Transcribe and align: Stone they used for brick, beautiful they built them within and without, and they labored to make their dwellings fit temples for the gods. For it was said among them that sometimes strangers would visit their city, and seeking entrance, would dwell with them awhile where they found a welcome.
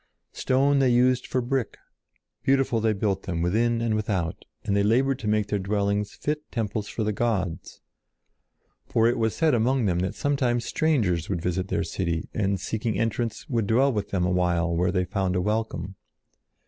Stone 0.33 0.79
they 0.79 0.89
used 0.89 1.27
for 1.27 1.41
brick, 1.41 1.77
beautiful 2.41 2.81
they 2.81 2.91
built 2.91 3.21
them 3.21 3.43
within 3.43 3.81
and 3.81 3.93
without, 3.93 4.45
and 4.63 4.75
they 4.75 4.81
labored 4.81 5.19
to 5.19 5.27
make 5.27 5.45
their 5.45 5.59
dwellings 5.59 6.15
fit 6.15 6.51
temples 6.51 6.87
for 6.87 7.03
the 7.03 7.13
gods. 7.13 7.81
For 8.87 9.05
it 9.05 9.15
was 9.19 9.35
said 9.35 9.53
among 9.53 9.85
them 9.85 9.99
that 9.99 10.15
sometimes 10.15 10.65
strangers 10.65 11.29
would 11.29 11.43
visit 11.43 11.67
their 11.67 11.83
city, 11.83 12.27
and 12.33 12.59
seeking 12.59 12.97
entrance, 12.97 13.47
would 13.47 13.67
dwell 13.67 13.93
with 13.93 14.09
them 14.09 14.25
awhile 14.25 14.75
where 14.75 14.91
they 14.91 15.05
found 15.05 15.35
a 15.35 15.39
welcome. 15.41 15.93